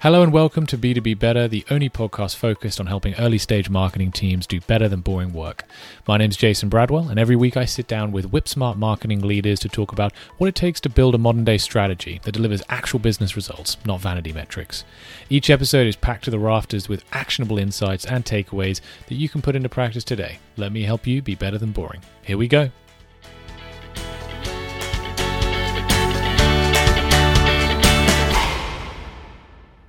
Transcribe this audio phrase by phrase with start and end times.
[0.00, 4.12] Hello and welcome to B2B Better, the only podcast focused on helping early stage marketing
[4.12, 5.64] teams do better than boring work.
[6.06, 9.22] My name is Jason Bradwell, and every week I sit down with whip smart marketing
[9.22, 12.62] leaders to talk about what it takes to build a modern day strategy that delivers
[12.68, 14.84] actual business results, not vanity metrics.
[15.30, 19.42] Each episode is packed to the rafters with actionable insights and takeaways that you can
[19.42, 20.38] put into practice today.
[20.56, 22.02] Let me help you be better than boring.
[22.22, 22.70] Here we go.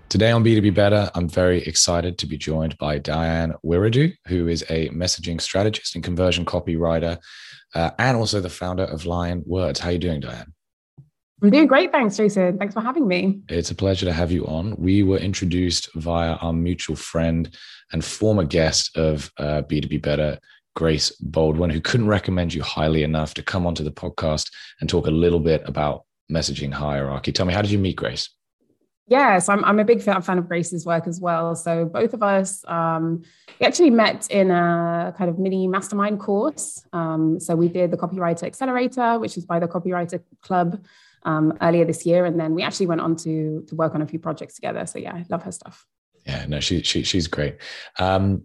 [0.10, 4.64] Today on B2B Better, I'm very excited to be joined by Diane Wiredu, who is
[4.68, 7.20] a messaging strategist and conversion copywriter,
[7.76, 9.80] uh, and also the founder of Lion Words.
[9.80, 10.52] How are you doing, Diane?
[11.44, 11.92] I'm doing great.
[11.92, 12.58] Thanks, Jason.
[12.58, 13.42] Thanks for having me.
[13.50, 14.76] It's a pleasure to have you on.
[14.80, 17.56] We were introduced via our mutual friend
[17.92, 20.40] and former guest of uh, B2B Better,
[20.76, 24.50] Grace Baldwin, who couldn't recommend you highly enough to come onto the podcast
[24.82, 27.32] and talk a little bit about messaging hierarchy.
[27.32, 28.28] Tell me, how did you meet Grace?
[29.10, 31.56] Yes, I'm, I'm a big fan of Grace's work as well.
[31.56, 33.24] So both of us um,
[33.60, 36.86] we actually met in a kind of mini mastermind course.
[36.94, 40.86] Um, so we did the Copywriter Accelerator, which is by the Copywriter Club
[41.24, 44.08] um, earlier this year, and then we actually went on to to work on a
[44.08, 44.86] few projects together.
[44.86, 45.86] So yeah, I love her stuff.
[46.26, 47.58] Yeah, no, she, she she's great.
[47.98, 48.44] Um,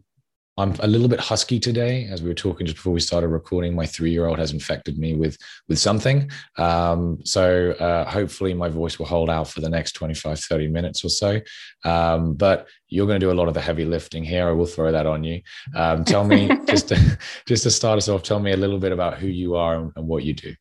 [0.57, 3.75] I'm a little bit husky today, as we were talking just before we started recording.
[3.75, 5.37] My three-year-old has infected me with
[5.69, 10.39] with something, um, so uh, hopefully my voice will hold out for the next 25,
[10.39, 11.41] 30 minutes or so.
[11.85, 14.49] Um, but you're going to do a lot of the heavy lifting here.
[14.49, 15.43] I will throw that on you.
[15.75, 18.23] Um, tell me just to, just to start us off.
[18.23, 20.55] Tell me a little bit about who you are and, and what you do.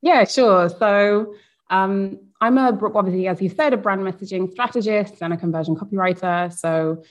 [0.00, 0.70] Yeah, sure.
[0.70, 1.34] So
[1.68, 6.50] um, I'm a obviously, as you said, a brand messaging strategist and a conversion copywriter.
[6.50, 7.02] So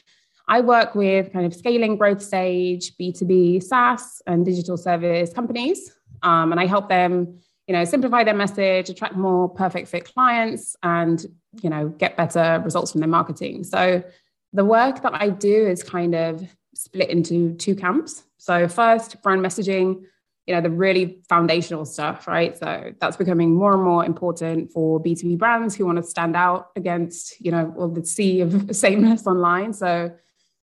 [0.50, 5.92] I work with kind of scaling growth stage, B2B, SaaS, and digital service companies.
[6.24, 10.76] Um, and I help them, you know, simplify their message, attract more perfect fit clients,
[10.82, 11.24] and,
[11.62, 13.64] you know, get better results from their marketing.
[13.64, 14.04] So
[14.52, 18.24] the work that I do is kind of split into two camps.
[18.38, 20.02] So first, brand messaging,
[20.48, 22.58] you know, the really foundational stuff, right?
[22.58, 26.70] So that's becoming more and more important for B2B brands who want to stand out
[26.76, 29.74] against, you know, all the sea of sameness online.
[29.74, 30.12] So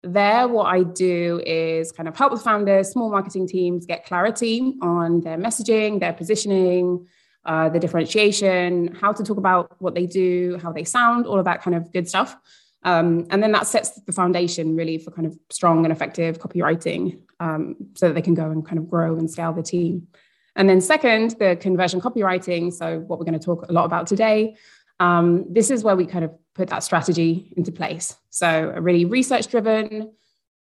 [0.06, 4.76] there, what I do is kind of help the founders, small marketing teams get clarity
[4.82, 7.08] on their messaging, their positioning,
[7.46, 11.46] uh, the differentiation, how to talk about what they do, how they sound, all of
[11.46, 12.36] that kind of good stuff.
[12.84, 17.20] Um, and then that sets the foundation really for kind of strong and effective copywriting
[17.40, 20.08] um, so that they can go and kind of grow and scale the team.
[20.56, 22.72] And then, second, the conversion copywriting.
[22.72, 24.56] So, what we're going to talk a lot about today.
[25.00, 28.16] Um, this is where we kind of put that strategy into place.
[28.30, 30.12] So, a really research driven,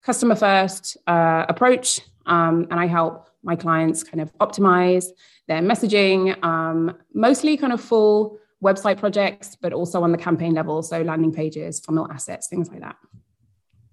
[0.03, 2.01] customer first uh, approach.
[2.25, 5.07] Um, and I help my clients kind of optimize
[5.47, 10.81] their messaging, um, mostly kind of full website projects, but also on the campaign level.
[10.81, 12.95] So, landing pages, funnel assets, things like that.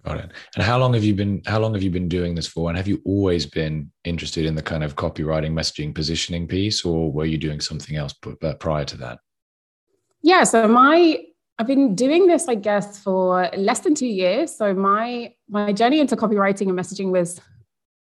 [0.05, 0.31] Got it.
[0.55, 2.71] And how long have you been how long have you been doing this for?
[2.71, 7.13] And have you always been interested in the kind of copywriting, messaging, positioning piece, or
[7.13, 8.15] were you doing something else
[8.61, 9.19] prior to that?
[10.23, 11.25] Yeah, so my
[11.59, 14.57] I've been doing this, I guess, for less than two years.
[14.57, 17.41] So my my journey into copywriting and messaging was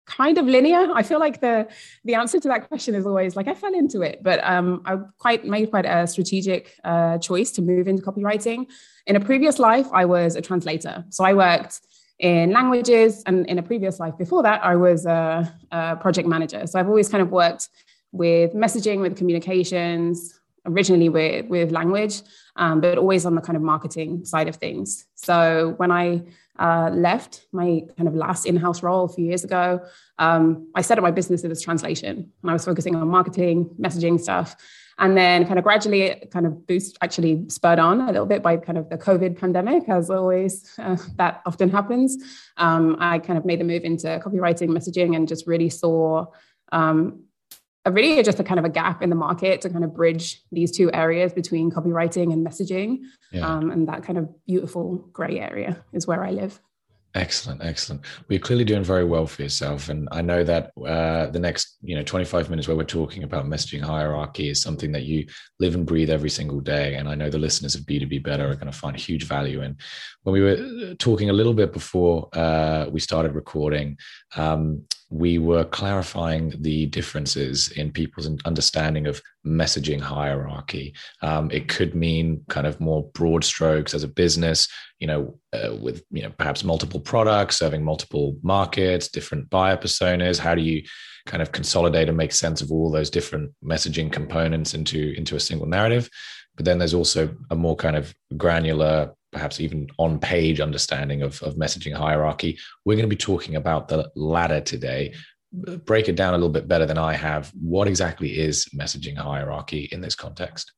[0.06, 0.88] kind of linear.
[0.94, 1.68] I feel like the
[2.04, 4.96] the answer to that question is always like I fell into it, but um, I
[5.18, 8.66] quite made quite a strategic uh, choice to move into copywriting.
[9.06, 11.80] In a previous life, I was a translator, so I worked
[12.18, 16.66] in languages, and in a previous life before that, I was a, a project manager.
[16.66, 17.68] So I've always kind of worked
[18.12, 20.39] with messaging, with communications,
[20.70, 22.22] originally with, with language,
[22.56, 25.06] um, but always on the kind of marketing side of things.
[25.14, 26.22] So when I
[26.58, 29.80] uh, left my kind of last in-house role a few years ago,
[30.18, 34.20] um, I set up my business as translation, and I was focusing on marketing, messaging
[34.20, 34.56] stuff,
[34.98, 38.58] and then kind of gradually kind of boost actually spurred on a little bit by
[38.58, 42.18] kind of the COVID pandemic, as always uh, that often happens.
[42.58, 46.26] Um, I kind of made the move into copywriting, messaging, and just really saw
[46.72, 47.24] um,
[47.84, 50.42] a really just a kind of a gap in the market to kind of bridge
[50.52, 52.98] these two areas between copywriting and messaging.
[53.32, 53.46] Yeah.
[53.46, 56.60] Um, and that kind of beautiful gray area is where I live.
[57.16, 58.02] Excellent, excellent.
[58.02, 61.76] Well, you're clearly doing very well for yourself, and I know that uh, the next,
[61.82, 65.26] you know, 25 minutes where we're talking about messaging hierarchy is something that you
[65.58, 66.94] live and breathe every single day.
[66.94, 69.76] And I know the listeners of B2B Better are going to find huge value in.
[70.22, 73.98] When we were talking a little bit before uh, we started recording,
[74.36, 80.94] um, we were clarifying the differences in people's understanding of messaging hierarchy.
[81.20, 84.68] Um, it could mean kind of more broad strokes as a business,
[85.00, 90.38] you know, uh, with you know perhaps multiple products serving multiple markets, different buyer personas.
[90.38, 90.82] How do you
[91.26, 95.40] kind of consolidate and make sense of all those different messaging components into into a
[95.40, 96.08] single narrative?
[96.56, 101.42] But then there's also a more kind of granular perhaps even on page understanding of,
[101.42, 102.58] of messaging hierarchy.
[102.84, 105.14] We're going to be talking about the ladder today.
[105.52, 107.52] Break it down a little bit better than I have.
[107.60, 110.72] What exactly is messaging hierarchy in this context?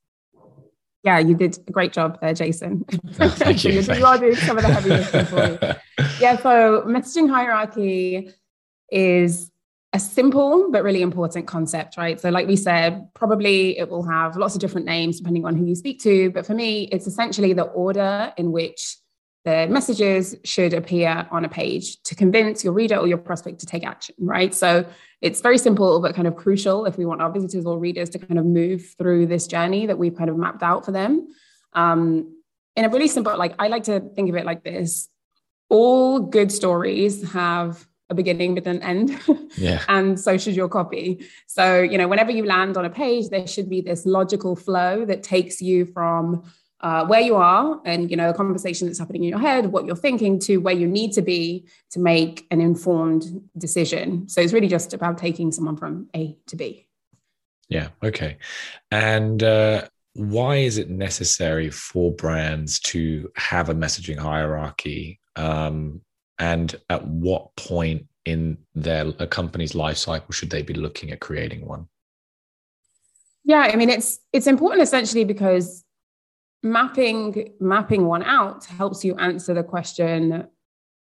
[1.04, 2.84] Yeah, you did a great job there, Jason.
[3.18, 3.72] Oh, thank you.
[3.80, 5.72] you are doing some of the heavy lifting for me.
[6.20, 8.30] Yeah, so messaging hierarchy
[8.90, 9.51] is
[9.92, 12.18] a simple but really important concept, right?
[12.18, 15.66] So, like we said, probably it will have lots of different names depending on who
[15.66, 16.30] you speak to.
[16.30, 18.96] But for me, it's essentially the order in which
[19.44, 23.66] the messages should appear on a page to convince your reader or your prospect to
[23.66, 24.54] take action, right?
[24.54, 24.86] So,
[25.20, 28.18] it's very simple but kind of crucial if we want our visitors or readers to
[28.18, 31.28] kind of move through this journey that we've kind of mapped out for them.
[31.74, 32.36] Um,
[32.76, 35.08] in a really simple, like I like to think of it like this
[35.72, 39.18] all good stories have a beginning with an end.
[39.58, 39.82] Yeah.
[39.88, 41.26] and so should your copy.
[41.46, 45.04] So, you know, whenever you land on a page, there should be this logical flow
[45.04, 46.42] that takes you from
[46.80, 49.84] uh, where you are and, you know, a conversation that's happening in your head, what
[49.84, 54.26] you're thinking to where you need to be to make an informed decision.
[54.28, 56.88] So it's really just about taking someone from A to B.
[57.68, 57.88] Yeah.
[58.02, 58.38] Okay.
[58.90, 66.02] And, uh, why is it necessary for brands to have a messaging hierarchy um,
[66.42, 71.20] and at what point in their a company's life cycle should they be looking at
[71.20, 71.86] creating one?
[73.44, 75.84] Yeah i mean it's it's important essentially because
[76.62, 80.46] mapping mapping one out helps you answer the question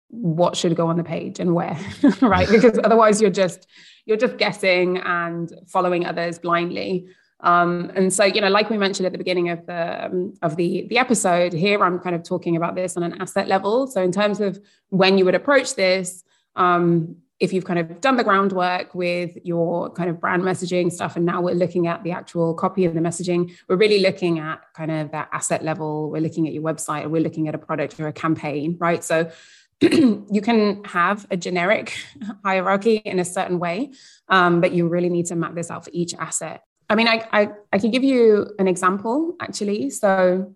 [0.08, 1.78] what should go on the page and where
[2.20, 2.49] right?
[2.55, 3.67] Because otherwise you're just
[4.06, 7.06] you're just guessing and following others blindly
[7.43, 10.56] um, and so, you know, like we mentioned at the beginning of the um, of
[10.56, 13.89] the the episode, here I'm kind of talking about this on an asset level.
[13.89, 14.61] So, in terms of
[14.91, 16.23] when you would approach this,
[16.55, 21.17] um, if you've kind of done the groundwork with your kind of brand messaging stuff,
[21.17, 24.62] and now we're looking at the actual copy of the messaging, we're really looking at
[24.75, 26.11] kind of that asset level.
[26.11, 29.03] We're looking at your website, we're looking at a product or a campaign, right?
[29.03, 29.31] So.
[29.91, 31.93] you can have a generic
[32.45, 33.91] hierarchy in a certain way,
[34.29, 36.62] um, but you really need to map this out for each asset.
[36.88, 39.90] I mean, I, I, I can give you an example actually.
[39.90, 40.55] So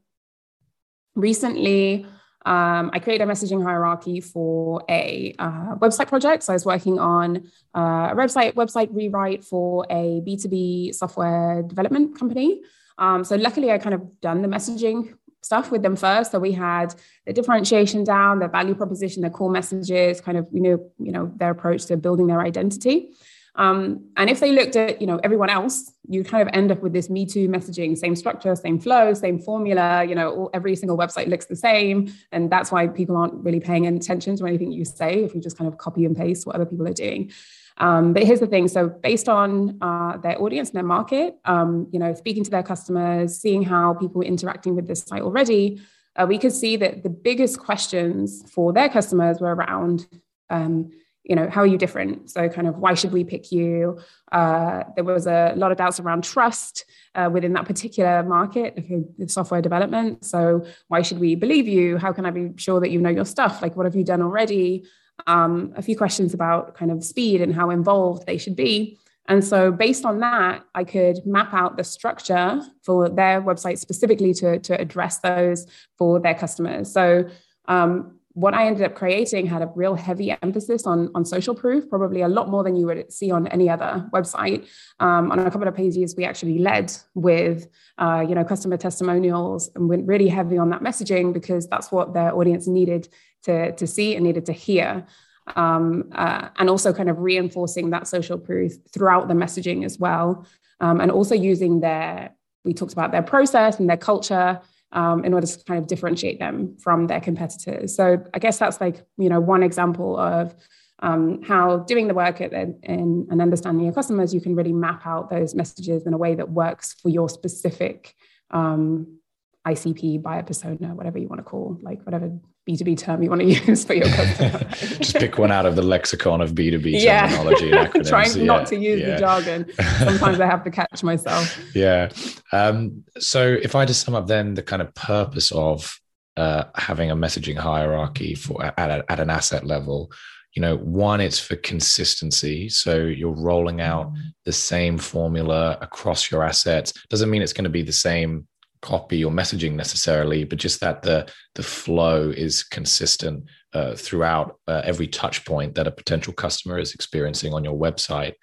[1.14, 2.06] recently,
[2.46, 6.44] um, I created a messaging hierarchy for a uh, website project.
[6.44, 12.16] So I was working on uh, a website website rewrite for a B2B software development
[12.16, 12.62] company.
[12.98, 16.30] Um, so luckily, I kind of done the messaging stuff with them first.
[16.30, 16.94] So we had
[17.26, 21.32] the differentiation down, the value proposition, the core messages, kind of we knew you know
[21.36, 23.10] their approach to building their identity.
[23.56, 26.82] Um, and if they looked at, you know, everyone else, you kind of end up
[26.82, 30.04] with this Me Too messaging, same structure, same flow, same formula.
[30.04, 33.60] You know, all, every single website looks the same, and that's why people aren't really
[33.60, 36.54] paying attention to anything you say if you just kind of copy and paste what
[36.54, 37.32] other people are doing.
[37.78, 41.88] Um, but here's the thing: so based on uh, their audience and their market, um,
[41.92, 45.80] you know, speaking to their customers, seeing how people are interacting with this site already,
[46.16, 50.06] uh, we could see that the biggest questions for their customers were around.
[50.50, 50.90] Um,
[51.28, 52.30] you know how are you different?
[52.30, 53.98] So kind of why should we pick you?
[54.30, 56.84] Uh, there was a lot of doubts around trust
[57.16, 58.78] uh, within that particular market
[59.20, 60.24] of software development.
[60.24, 61.98] So why should we believe you?
[61.98, 63.60] How can i be sure that you know your stuff?
[63.60, 64.86] Like what have you done already?
[65.26, 68.98] Um, a few questions about kind of speed and how involved they should be.
[69.28, 74.32] And so based on that i could map out the structure for their website specifically
[74.34, 75.66] to, to address those
[75.98, 76.92] for their customers.
[76.92, 77.28] So
[77.66, 81.88] um, what I ended up creating had a real heavy emphasis on, on social proof,
[81.88, 84.68] probably a lot more than you would see on any other website.
[85.00, 87.66] Um, on a couple of pages, we actually led with,
[87.96, 92.12] uh, you know, customer testimonials and went really heavy on that messaging because that's what
[92.12, 93.08] their audience needed
[93.44, 95.06] to, to see and needed to hear.
[95.54, 100.46] Um, uh, and also kind of reinforcing that social proof throughout the messaging as well.
[100.80, 102.34] Um, and also using their,
[102.66, 104.60] we talked about their process and their culture
[104.96, 107.94] um, in order to kind of differentiate them from their competitors.
[107.94, 110.54] So I guess that's like you know one example of
[111.00, 115.06] um, how doing the work at, in, and understanding your customers, you can really map
[115.06, 118.14] out those messages in a way that works for your specific
[118.50, 119.18] um,
[119.66, 122.32] ICP, buyer persona, whatever you want to call, like whatever
[122.68, 124.68] B2B term you want to use for your customer.
[124.98, 127.28] Just pick one out of the lexicon of B2B yeah.
[127.28, 128.08] terminology and acronyms.
[128.08, 128.44] Trying yeah.
[128.44, 129.14] not to use yeah.
[129.14, 129.72] the jargon.
[129.98, 131.58] Sometimes I have to catch myself.
[131.74, 132.10] Yeah.
[132.52, 135.98] Um, so if I just sum up then the kind of purpose of
[136.36, 140.10] uh, having a messaging hierarchy for at, a, at an asset level,
[140.54, 142.68] you know, one, it's for consistency.
[142.68, 144.16] So you're rolling out mm.
[144.44, 146.92] the same formula across your assets.
[147.10, 148.48] Doesn't mean it's going to be the same
[148.86, 154.82] copy or messaging necessarily, but just that the the flow is consistent uh, throughout uh,
[154.84, 158.34] every touch point that a potential customer is experiencing on your website.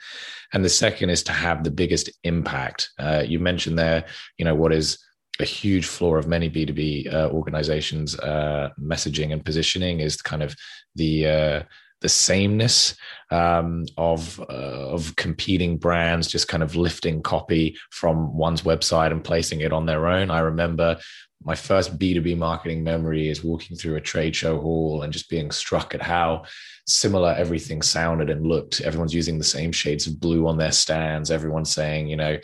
[0.52, 2.90] And the second is to have the biggest impact.
[3.00, 4.06] Uh, you mentioned there,
[4.38, 5.00] you know, what is
[5.40, 10.56] a huge flaw of many B2B uh, organizations uh, messaging and positioning is kind of
[10.96, 11.64] the uh,
[12.04, 12.96] the sameness
[13.32, 19.24] um, of uh, of competing brands just kind of lifting copy from one's website and
[19.24, 20.30] placing it on their own.
[20.30, 21.00] I remember
[21.46, 25.52] my first B2B marketing memory is walking through a trade show hall and just being
[25.52, 26.44] struck at how
[26.88, 28.82] similar everything sounded and looked.
[28.82, 31.32] Everyone's using the same shades of blue on their stands.
[31.32, 32.38] Everyone's saying, you know,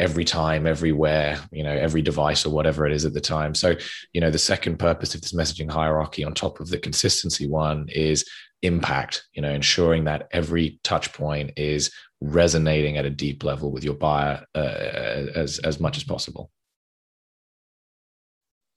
[0.00, 3.54] every time, everywhere, you know, every device or whatever it is at the time.
[3.54, 3.74] So,
[4.12, 7.88] you know, the second purpose of this messaging hierarchy on top of the consistency one
[7.88, 8.24] is
[8.64, 13.84] impact, you know, ensuring that every touch point is resonating at a deep level with
[13.84, 16.50] your buyer uh, as, as much as possible.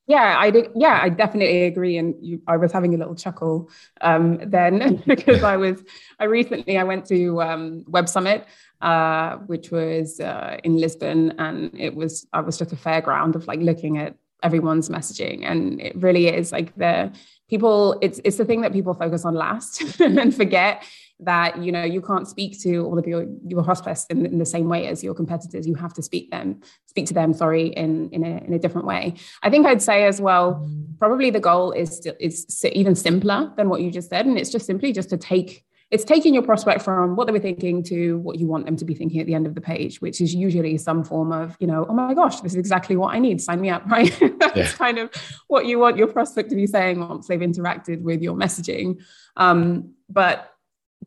[0.07, 0.71] Yeah, I did.
[0.73, 1.97] Yeah, I definitely agree.
[1.97, 5.83] And you, I was having a little chuckle um, then because I was,
[6.17, 8.45] I recently I went to um, Web Summit,
[8.81, 13.47] uh, which was uh, in Lisbon, and it was I was just a fairground of
[13.47, 17.11] like looking at everyone's messaging, and it really is like the
[17.49, 17.97] people.
[18.01, 20.83] It's it's the thing that people focus on last and forget
[21.19, 24.45] that you know you can't speak to all of your your prospects in, in, the
[24.45, 28.07] same way as your competitors you have to speak them speak to them sorry in
[28.11, 31.71] in a, in a different way i think i'd say as well probably the goal
[31.71, 35.09] is to, is even simpler than what you just said and it's just simply just
[35.09, 38.65] to take it's taking your prospect from what they were thinking to what you want
[38.65, 41.31] them to be thinking at the end of the page, which is usually some form
[41.31, 43.39] of, you know, oh my gosh, this is exactly what I need.
[43.39, 44.13] Sign me up, right?
[44.39, 44.71] That's yeah.
[44.73, 45.09] kind of
[45.47, 49.01] what you want your prospect to be saying once they've interacted with your messaging.
[49.37, 50.53] Um, but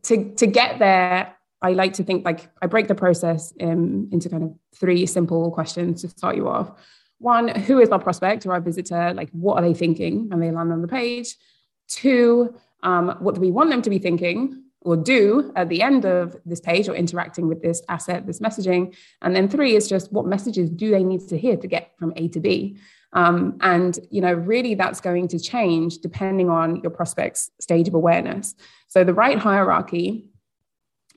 [0.03, 4.29] to to get there i like to think like i break the process in, into
[4.29, 6.71] kind of three simple questions to start you off
[7.19, 10.51] one who is our prospect or our visitor like what are they thinking when they
[10.51, 11.35] land on the page
[11.87, 16.05] two um, what do we want them to be thinking or do at the end
[16.05, 20.11] of this page or interacting with this asset this messaging and then three is just
[20.11, 22.77] what messages do they need to hear to get from a to b
[23.13, 27.93] um, and you know, really, that's going to change depending on your prospect's stage of
[27.93, 28.55] awareness.
[28.87, 30.29] So the right hierarchy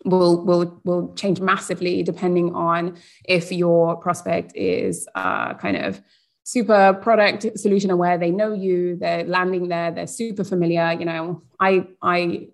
[0.04, 6.02] will will will change massively depending on if your prospect is uh, kind of
[6.42, 11.42] super product solution aware they know you they're landing there they're super familiar you know
[11.58, 12.46] i i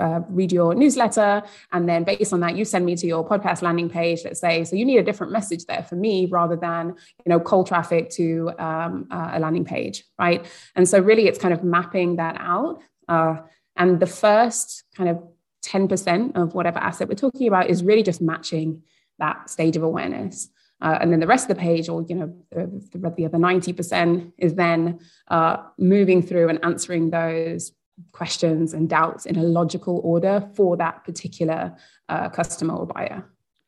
[0.00, 3.62] uh, read your newsletter and then based on that you send me to your podcast
[3.62, 4.64] landing page let's say.
[4.64, 6.88] So you need a different message there for me rather than
[7.24, 10.44] you know cold traffic to um, uh, a landing page right?
[10.74, 12.80] And so really it's kind of mapping that out.
[13.08, 13.36] Uh,
[13.76, 15.22] and the first kind of
[15.64, 18.82] 10% of whatever asset we're talking about is really just matching
[19.18, 20.48] that stage of awareness.
[20.82, 23.72] Uh, and then the rest of the page, or you know, the, the other ninety
[23.72, 24.98] percent, is then
[25.28, 27.72] uh, moving through and answering those
[28.12, 31.76] questions and doubts in a logical order for that particular
[32.08, 33.24] uh, customer or buyer.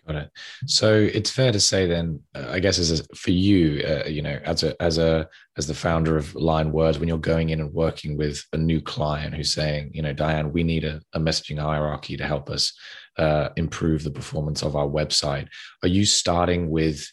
[0.06, 0.30] Got it.
[0.66, 4.20] So it's fair to say then, uh, I guess, as a, for you, uh, you
[4.20, 7.60] know, as a as a as the founder of Lion Words, when you're going in
[7.60, 11.20] and working with a new client who's saying, you know, Diane, we need a, a
[11.20, 12.72] messaging hierarchy to help us
[13.16, 15.46] uh, improve the performance of our website.
[15.84, 17.08] Are you starting with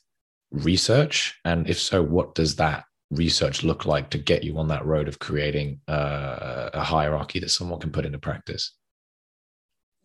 [0.51, 4.85] research, and if so, what does that research look like to get you on that
[4.85, 8.73] road of creating uh, a hierarchy that someone can put into practice?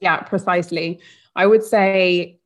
[0.01, 1.01] Yeah, precisely.
[1.37, 2.39] I would say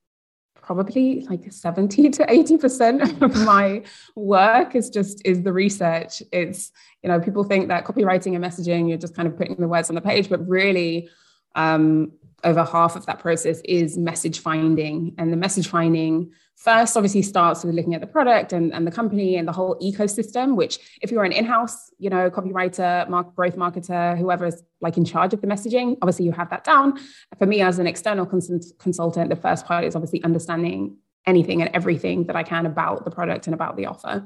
[0.68, 3.82] probably like 70 to 80% of my
[4.16, 6.72] work is just is the research it's
[7.02, 9.88] you know people think that copywriting and messaging you're just kind of putting the words
[9.88, 11.08] on the page but really
[11.54, 12.12] um,
[12.45, 15.14] over half of that process is message finding.
[15.18, 18.90] And the message finding first obviously starts with looking at the product and, and the
[18.90, 23.57] company and the whole ecosystem which if you're an in-house you know copywriter mark, growth
[23.57, 26.99] marketer whoever is like in charge of the messaging obviously you have that down.
[27.38, 31.71] For me as an external cons- consultant the first part is obviously understanding anything and
[31.75, 34.25] everything that i can about the product and about the offer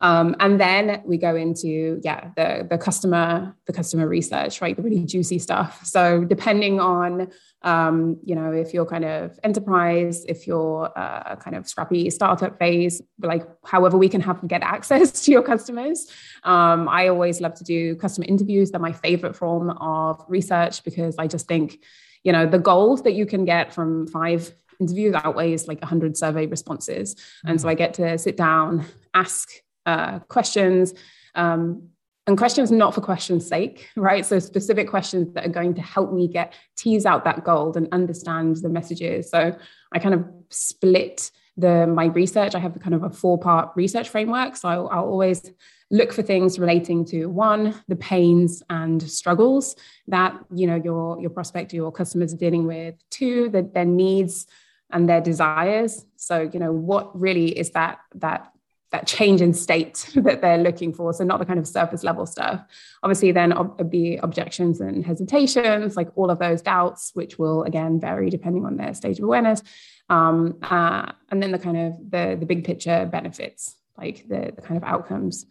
[0.00, 4.76] um, and then we go into yeah the the customer the customer research right?
[4.76, 5.84] The really juicy stuff.
[5.84, 7.30] So depending on
[7.62, 12.58] um, you know if you're kind of enterprise if you're uh, kind of scrappy startup
[12.58, 16.06] phase like however we can have get access to your customers.
[16.42, 18.70] Um, i always love to do customer interviews.
[18.70, 21.78] They're my favorite form of research because i just think
[22.24, 26.46] you know the gold that you can get from five interviews outweighs like 100 survey
[26.46, 27.16] responses.
[27.46, 28.84] And so i get to sit down
[29.14, 29.48] ask
[29.86, 30.94] uh, questions.
[31.34, 31.88] Um,
[32.26, 34.24] and questions not for questions sake, right?
[34.24, 37.86] So specific questions that are going to help me get tease out that gold and
[37.92, 39.28] understand the messages.
[39.28, 39.54] So
[39.92, 42.54] I kind of split the my research.
[42.54, 44.56] I have kind of a four part research framework.
[44.56, 45.52] So I'll, I'll always
[45.90, 49.76] look for things relating to one the pains and struggles
[50.08, 54.46] that you know your your prospect your customers are dealing with two the, their needs
[54.90, 58.50] and their desires so you know what really is that that
[58.94, 61.12] that change in state that they're looking for.
[61.12, 62.64] So not the kind of surface level stuff.
[63.02, 68.00] Obviously, then ob- the objections and hesitations, like all of those doubts, which will again
[68.00, 69.62] vary depending on their stage of awareness.
[70.08, 74.62] Um, uh, and then the kind of the the big picture benefits, like the, the
[74.62, 75.46] kind of outcomes.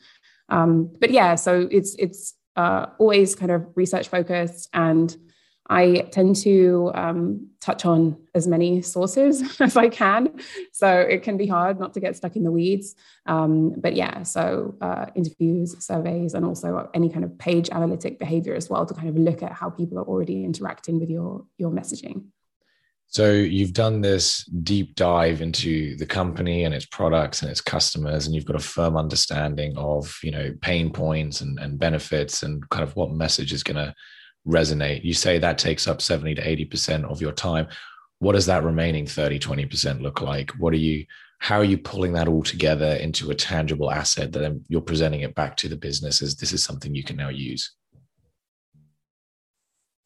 [0.47, 5.15] Um, but yeah, so it's it's uh, always kind of research focused and
[5.69, 10.39] I tend to um, touch on as many sources as I can.
[10.73, 12.95] So it can be hard not to get stuck in the weeds.
[13.25, 18.55] Um, but yeah, so uh, interviews, surveys, and also any kind of page analytic behavior
[18.55, 21.71] as well to kind of look at how people are already interacting with your, your
[21.71, 22.25] messaging.
[23.07, 28.25] So you've done this deep dive into the company and its products and its customers,
[28.25, 32.67] and you've got a firm understanding of you know pain points and, and benefits and
[32.69, 33.93] kind of what message is going to
[34.47, 35.03] resonate.
[35.03, 37.67] You say that takes up 70 to 80% of your time.
[38.19, 40.51] What does that remaining 30 20% look like?
[40.51, 41.05] What are you
[41.39, 45.35] how are you pulling that all together into a tangible asset that you're presenting it
[45.35, 47.73] back to the business as this is something you can now use?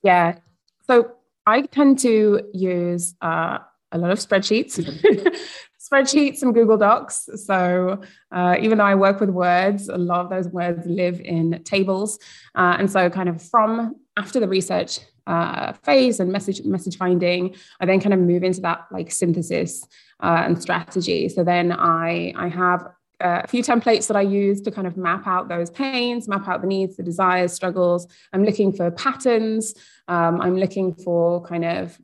[0.02, 0.40] Yeah.
[0.88, 1.12] So
[1.46, 3.60] i tend to use uh,
[3.92, 4.80] a lot of spreadsheets.
[5.80, 7.30] Spreadsheets and google docs.
[7.46, 8.02] So
[8.32, 12.18] uh, even though i work with words a lot of those words live in tables.
[12.56, 17.56] Uh, and so kind of from after the research uh, phase and message message finding,
[17.80, 19.86] I then kind of move into that like synthesis
[20.22, 21.30] uh, and strategy.
[21.30, 22.88] So then I I have
[23.20, 26.48] uh, a few templates that I use to kind of map out those pains, map
[26.48, 28.08] out the needs, the desires, struggles.
[28.32, 29.74] I'm looking for patterns.
[30.08, 31.98] Um, I'm looking for kind of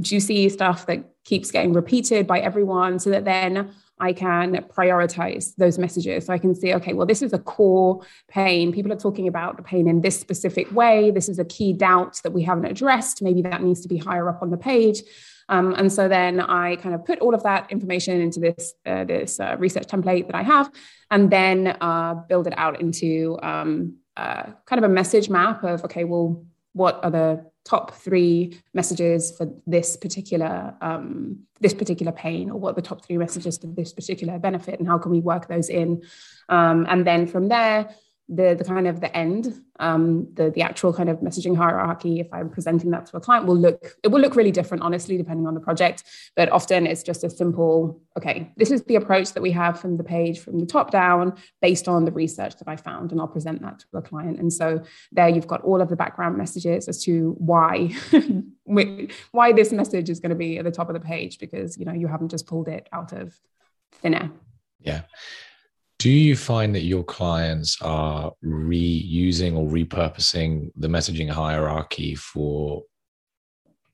[0.00, 5.78] juicy stuff that keeps getting repeated by everyone so that then I can prioritize those
[5.78, 6.26] messages.
[6.26, 8.72] So I can see, okay, well, this is a core pain.
[8.72, 11.10] People are talking about the pain in this specific way.
[11.10, 13.22] This is a key doubt that we haven't addressed.
[13.22, 15.02] Maybe that needs to be higher up on the page.
[15.48, 19.04] Um, and so then I kind of put all of that information into this uh,
[19.04, 20.70] this uh, research template that I have,
[21.10, 25.84] and then uh, build it out into um, uh, kind of a message map of
[25.84, 26.44] okay, well,
[26.76, 32.72] what are the top three messages for this particular um, this particular pain or what
[32.72, 35.70] are the top three messages for this particular benefit and how can we work those
[35.70, 36.02] in?
[36.50, 37.88] Um, and then from there
[38.28, 42.26] the the kind of the end um, the the actual kind of messaging hierarchy if
[42.32, 45.46] i'm presenting that to a client will look it will look really different honestly depending
[45.46, 46.02] on the project.
[46.34, 49.96] But often it's just a simple okay this is the approach that we have from
[49.96, 53.28] the page from the top down based on the research that i found and i'll
[53.28, 54.38] present that to a client.
[54.38, 57.94] And so there you've got all of the background messages as to why
[58.64, 61.84] why this message is going to be at the top of the page because you
[61.84, 63.38] know you haven't just pulled it out of
[64.02, 64.30] thin air.
[64.80, 65.02] Yeah
[65.98, 72.82] do you find that your clients are reusing or repurposing the messaging hierarchy for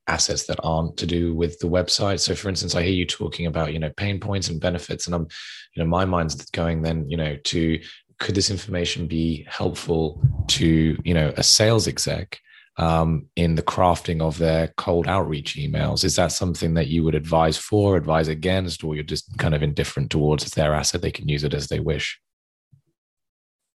[0.09, 2.19] assets that aren't to do with the website?
[2.19, 5.15] So for instance i hear you talking about you know pain points and benefits and
[5.15, 5.27] i'm
[5.75, 7.81] you know my mind's going then you know to
[8.19, 12.41] could this information be helpful to you know a sales exec
[12.79, 16.05] um, in the crafting of their cold outreach emails.
[16.05, 19.63] Is that something that you would advise for, advise against, or you're just kind of
[19.63, 21.03] indifferent towards their asset?
[21.03, 22.21] They can use it as they wish.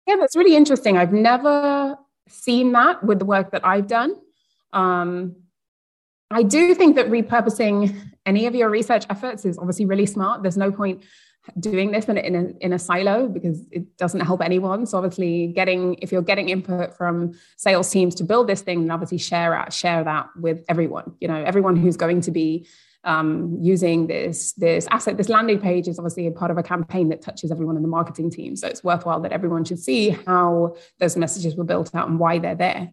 [0.08, 0.98] Yeah, that's really interesting.
[0.98, 4.16] I've never seen that with the work that I've done.
[4.74, 5.36] Um,
[6.30, 10.42] I do think that repurposing any of your research efforts is obviously really smart.
[10.42, 11.04] There's no point
[11.60, 14.86] doing this in a, in a, in a silo because it doesn't help anyone.
[14.86, 18.92] So obviously, getting if you're getting input from sales teams to build this thing, then
[18.92, 21.14] obviously share out share that with everyone.
[21.20, 22.68] You know, everyone who's going to be
[23.04, 25.18] um, using this this asset.
[25.18, 27.90] This landing page is obviously a part of a campaign that touches everyone in the
[27.90, 28.56] marketing team.
[28.56, 32.40] So it's worthwhile that everyone should see how those messages were built out and why
[32.40, 32.92] they're there.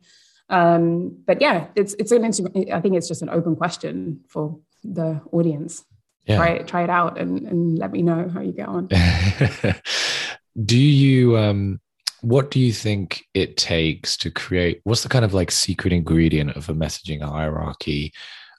[0.48, 5.20] Um, but yeah, it's it's an I think it's just an open question for the
[5.30, 5.84] audience
[6.24, 6.36] yeah.
[6.36, 8.88] try it try it out and, and let me know how you get on
[10.64, 11.80] do you um
[12.22, 16.50] what do you think it takes to create what's the kind of like secret ingredient
[16.56, 18.12] of a messaging hierarchy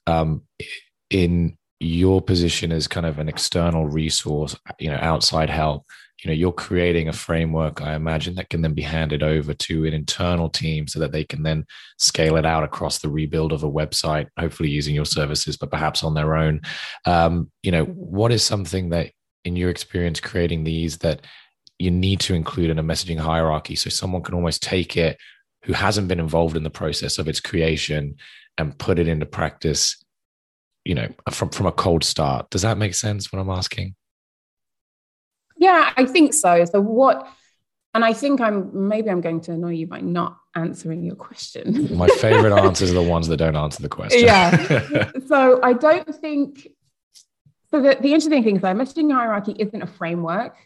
[0.07, 0.41] um
[1.09, 5.85] in your position as kind of an external resource you know outside help
[6.21, 9.85] you know you're creating a framework i imagine that can then be handed over to
[9.85, 11.65] an internal team so that they can then
[11.97, 16.03] scale it out across the rebuild of a website hopefully using your services but perhaps
[16.03, 16.61] on their own.
[17.05, 19.11] Um, you know what is something that
[19.43, 21.25] in your experience creating these that
[21.79, 25.17] you need to include in a messaging hierarchy so someone can almost take it
[25.63, 28.15] who hasn't been involved in the process of its creation
[28.57, 30.03] and put it into practice
[30.85, 32.49] you know from from a cold start?
[32.51, 33.95] Does that make sense what i'm asking
[35.61, 36.65] yeah, I think so.
[36.65, 37.27] So what
[37.93, 41.95] and I think I'm maybe I'm going to annoy you by not answering your question.
[41.95, 44.21] My favorite answers are the ones that don't answer the question.
[44.21, 45.11] Yeah.
[45.27, 46.67] so I don't think
[47.69, 50.57] so the, the interesting thing is that messaging hierarchy isn't a framework.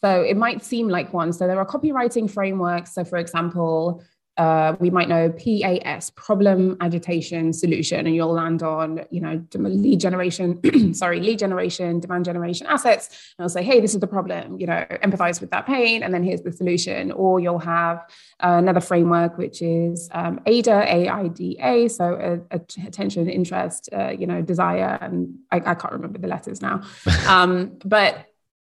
[0.00, 1.32] So it might seem like one.
[1.34, 2.94] So there are copywriting frameworks.
[2.94, 4.02] So, for example,
[4.36, 10.00] uh, we might know PAS, problem agitation solution, and you'll land on, you know, lead
[10.00, 13.32] generation, sorry, lead generation, demand generation assets.
[13.38, 16.12] And I'll say, hey, this is the problem, you know, empathize with that pain, and
[16.12, 17.12] then here's the solution.
[17.12, 17.98] Or you'll have
[18.42, 24.42] uh, another framework, which is um, AIDA, A-I-D-A, so uh, attention, interest, uh, you know,
[24.42, 26.82] desire, and I, I, can't remember the letters now.
[27.28, 28.26] um, but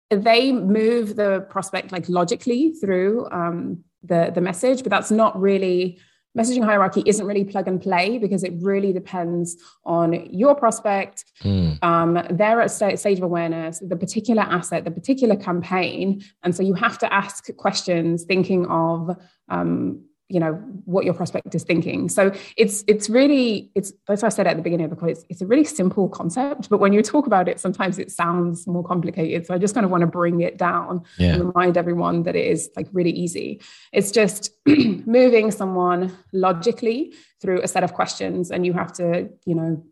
[0.10, 6.00] they move the prospect like logically through um, the, the message, but that's not really
[6.38, 11.82] messaging hierarchy isn't really plug and play because it really depends on your prospect, mm.
[11.82, 16.22] um, their stage of awareness, the particular asset, the particular campaign.
[16.44, 19.16] And so you have to ask questions thinking of
[19.50, 20.54] um, you know
[20.86, 22.10] what your prospect is thinking.
[22.10, 25.24] So it's it's really it's as i said at the beginning of the call it's,
[25.30, 28.84] it's a really simple concept but when you talk about it sometimes it sounds more
[28.84, 29.46] complicated.
[29.46, 31.34] So i just kind of want to bring it down yeah.
[31.34, 33.62] and remind everyone that it is like really easy.
[33.94, 39.56] It's just moving someone logically through a set of questions and you have to you
[39.56, 39.84] know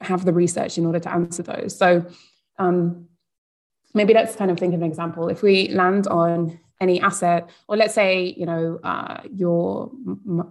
[0.00, 1.76] have the research in order to answer those.
[1.76, 2.06] So
[2.58, 3.06] um,
[3.94, 5.28] maybe let's kind of think of an example.
[5.28, 9.90] If we land on any asset or let's say you know uh, your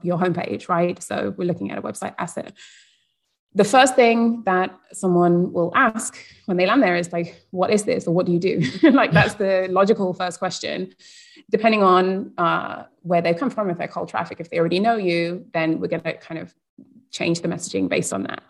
[0.04, 1.02] your homepage right?
[1.02, 2.54] So we're looking at a website asset.
[3.56, 7.84] The first thing that someone will ask when they land there is like what is
[7.84, 8.08] this?
[8.08, 8.62] Or what do you do?
[8.92, 10.94] Like that's the logical first question.
[11.50, 14.98] Depending on uh, where they come from if they're cold traffic if they already know
[14.98, 16.54] you then we're going to kind of
[17.12, 18.44] change the messaging based on that.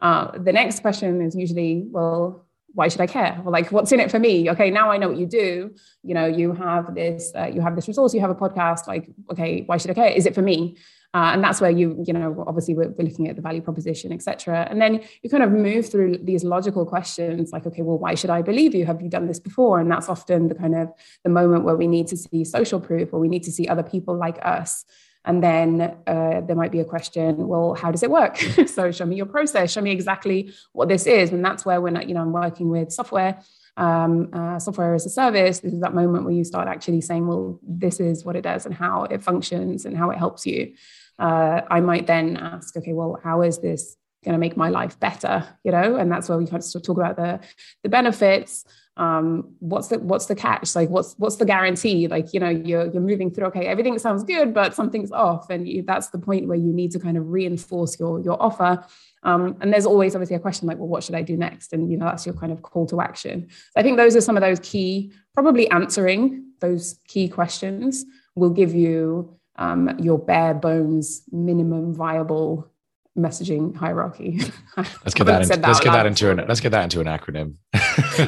[0.00, 3.38] Uh, the next question is usually well why should I care?
[3.42, 4.50] Well, like, what's in it for me?
[4.50, 5.74] Okay, now I know what you do.
[6.02, 8.86] You know, you have this, uh, you have this resource, you have a podcast.
[8.86, 10.08] Like, okay, why should I care?
[10.08, 10.76] Is it for me?
[11.14, 14.12] Uh, and that's where you, you know, obviously we're, we're looking at the value proposition,
[14.12, 14.66] etc.
[14.70, 18.30] And then you kind of move through these logical questions, like, okay, well, why should
[18.30, 18.86] I believe you?
[18.86, 19.78] Have you done this before?
[19.78, 20.90] And that's often the kind of
[21.22, 23.82] the moment where we need to see social proof, or we need to see other
[23.82, 24.86] people like us
[25.24, 28.36] and then uh, there might be a question, well, how does it work?
[28.66, 31.30] so show me your process, show me exactly what this is.
[31.30, 33.40] And that's where when you know I'm working with software,
[33.76, 37.26] um, uh, software as a service, this is that moment where you start actually saying,
[37.26, 40.74] well, this is what it does and how it functions and how it helps you.
[41.18, 44.98] Uh, I might then ask, okay, well, how is this going to make my life
[44.98, 45.46] better?
[45.62, 47.40] You know, and that's where we kind of talk about the
[47.84, 48.64] the benefits
[48.96, 50.74] um, what's the what's the catch?
[50.76, 52.08] Like what's what's the guarantee?
[52.08, 55.48] Like you know you're you're moving through okay everything sounds good but something's off.
[55.48, 58.84] And you, that's the point where you need to kind of reinforce your your offer.
[59.22, 61.72] Um, and there's always obviously a question like well what should i do next?
[61.72, 63.48] And you know that's your kind of call to action.
[63.50, 68.50] So i think those are some of those key probably answering those key questions will
[68.50, 72.71] give you um, your bare bones minimum viable
[73.16, 74.40] messaging hierarchy.
[74.76, 75.42] Let's get that.
[75.42, 76.44] Into, that let's get that into an.
[76.48, 77.56] Let's get that into an acronym.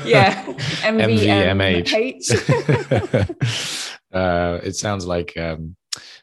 [0.04, 0.44] yeah,
[0.82, 1.90] MVMH.
[4.12, 5.76] uh, it sounds like um,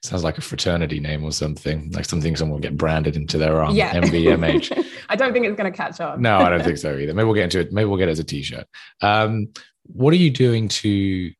[0.03, 3.61] sounds like a fraternity name or something, like something someone will get branded into their
[3.61, 3.75] arm.
[3.75, 3.93] Yeah.
[3.93, 4.85] MVMH.
[5.09, 6.21] I don't think it's going to catch on.
[6.21, 7.13] no, I don't think so either.
[7.13, 7.71] Maybe we'll get into it.
[7.71, 8.67] Maybe we'll get it as a t-shirt.
[9.01, 9.49] Um,
[9.83, 11.31] what are you doing to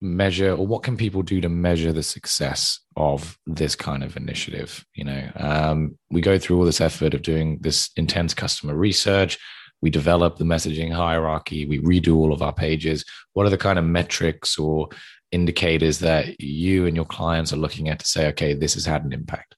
[0.00, 4.84] measure or what can people do to measure the success of this kind of initiative
[4.94, 5.30] you know?
[5.36, 9.38] Um, we go through all this effort of doing this intense customer research.
[9.80, 11.64] We develop the messaging hierarchy.
[11.64, 13.04] We redo all of our pages.
[13.32, 14.88] What are the kind of metrics or
[15.30, 19.04] indicators that you and your clients are looking at to say okay this has had
[19.04, 19.54] an impact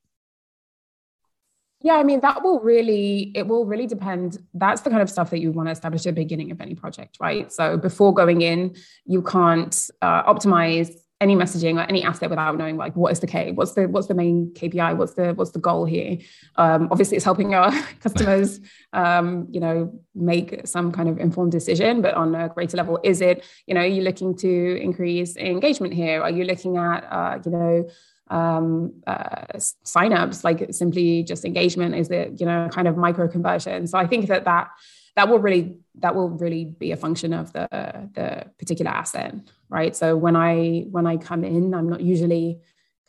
[1.82, 4.36] yeah, I mean, that will really, it will really depend.
[4.52, 6.74] That's the kind of stuff that you want to establish at the beginning of any
[6.74, 7.50] project, right?
[7.50, 8.76] So before going in,
[9.06, 13.26] you can't uh, optimize any messaging or any asset without knowing like what is the
[13.26, 16.18] K, what's the what's the main KPI, what's the what's the goal here.
[16.56, 18.60] Um, obviously, it's helping our customers,
[18.92, 22.00] um, you know, make some kind of informed decision.
[22.00, 25.92] But on a greater level, is it you know, are you looking to increase engagement
[25.92, 26.22] here?
[26.22, 27.88] Are you looking at uh, you know
[28.30, 31.94] um, uh, signups, like simply just engagement?
[31.96, 33.86] Is it you know kind of micro conversion?
[33.86, 34.70] So I think that that
[35.16, 37.68] that will really that will really be a function of the
[38.14, 39.34] the particular asset,
[39.70, 39.94] right?
[39.96, 42.60] So when I when I come in, I'm not usually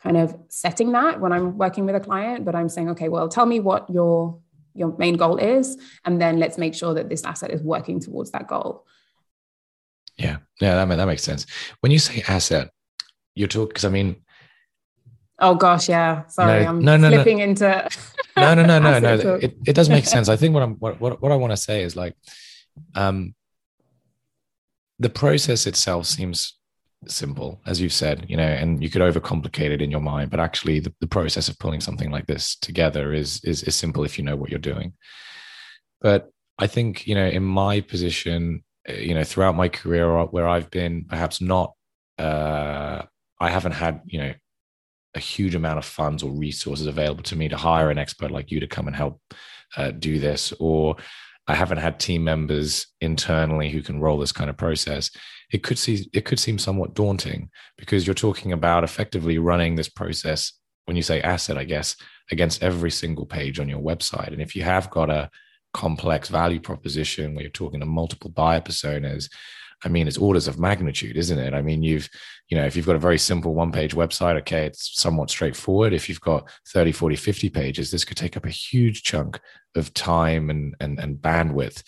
[0.02, 3.28] kind of setting that when I'm working with a client, but I'm saying, okay, well,
[3.28, 4.38] tell me what your
[4.74, 8.30] your main goal is, and then let's make sure that this asset is working towards
[8.30, 8.86] that goal.
[10.16, 11.46] Yeah, yeah, that that makes sense.
[11.80, 12.70] When you say asset,
[13.34, 14.16] you're talking because I mean
[15.42, 16.24] Oh gosh, yeah.
[16.28, 17.44] Sorry, no, I'm no, no, flipping no.
[17.44, 17.88] into.
[18.36, 19.34] no, no, no, no, no.
[19.42, 20.28] It, it does make sense.
[20.28, 22.14] I think what I'm what what, what I want to say is like,
[22.94, 23.34] um,
[25.02, 26.56] the process itself seems
[27.08, 30.38] simple, as you've said, you know, and you could overcomplicate it in your mind, but
[30.38, 34.16] actually, the, the process of pulling something like this together is is is simple if
[34.16, 34.92] you know what you're doing.
[36.00, 40.48] But I think you know, in my position, eh, you know, throughout my career, where
[40.48, 41.72] I've been perhaps not
[42.18, 43.02] uh,
[43.40, 44.34] I haven't had, you know,
[45.14, 48.52] a huge amount of funds or resources available to me to hire an expert like
[48.52, 49.20] you to come and help
[49.76, 50.96] uh, do this, or
[51.48, 55.10] I haven't had team members internally who can roll this kind of process.
[55.52, 59.88] It could see it could seem somewhat daunting because you're talking about effectively running this
[59.88, 60.52] process
[60.86, 61.96] when you say asset, I guess,
[62.30, 64.28] against every single page on your website.
[64.28, 65.30] And if you have got a
[65.72, 69.28] complex value proposition where you're talking to multiple buyer personas,
[69.84, 71.54] I mean, it's orders of magnitude, isn't it?
[71.54, 72.08] I mean, you've,
[72.48, 75.92] you know, if you've got a very simple one page website, okay, it's somewhat straightforward.
[75.92, 79.40] If you've got 30, 40, 50 pages, this could take up a huge chunk
[79.74, 81.82] of time and, and, and bandwidth.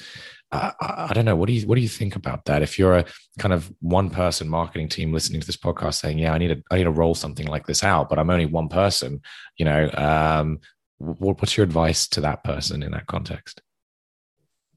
[0.51, 1.37] Uh, I, I don't know.
[1.37, 2.63] What do you, what do you think about that?
[2.63, 3.05] If you're a
[3.39, 6.63] kind of one person marketing team listening to this podcast saying, yeah, I need to,
[6.71, 9.21] I need to roll something like this out, but I'm only one person,
[9.57, 10.61] you know, um,
[10.99, 13.63] what, what's your advice to that person in that context?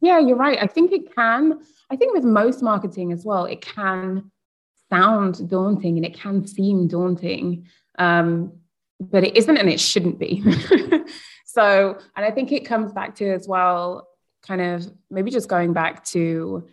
[0.01, 0.60] Yeah, you're right.
[0.62, 4.31] I think it can I think with most marketing as well, it can
[4.89, 8.53] sound daunting and it can seem daunting, um,
[8.99, 10.43] but it isn't and it shouldn't be.
[11.45, 14.07] so, and I think it comes back to as well,
[14.45, 16.67] kind of maybe just going back to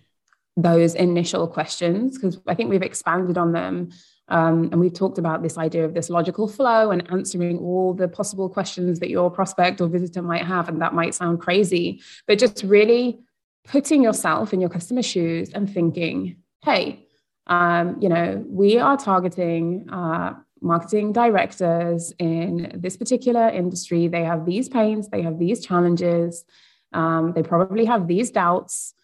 [0.56, 3.90] those initial questions, because I think we've expanded on them.
[4.28, 8.08] Um, and we've talked about this idea of this logical flow and answering all the
[8.08, 10.68] possible questions that your prospect or visitor might have.
[10.68, 13.18] And that might sound crazy, but just really
[13.66, 17.06] putting yourself in your customer's shoes and thinking, hey,
[17.46, 24.08] um, you know, we are targeting uh, marketing directors in this particular industry.
[24.08, 26.44] They have these pains, they have these challenges,
[26.92, 28.94] um, they probably have these doubts.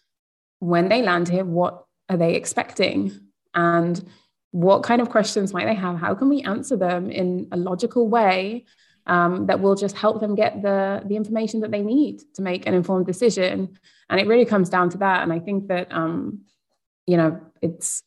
[0.59, 3.19] When they land here, what are they expecting?
[3.53, 4.03] And
[4.51, 5.97] what kind of questions might they have?
[5.97, 8.65] How can we answer them in a logical way
[9.07, 12.67] um, that will just help them get the, the information that they need to make
[12.67, 13.77] an informed decision?
[14.11, 16.41] and it really comes down to that and i think that um,
[17.07, 18.03] you know it's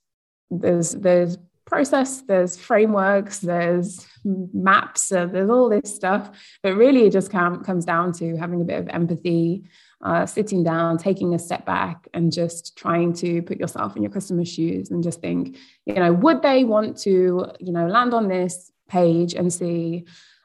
[0.50, 6.30] there's there's process there's frameworks there's maps uh, there's all this stuff
[6.62, 9.64] but really it just come, comes down to having a bit of empathy
[10.02, 14.12] uh, sitting down taking a step back and just trying to put yourself in your
[14.12, 15.56] customer's shoes and just think
[15.86, 20.04] you know would they want to you know land on this page and see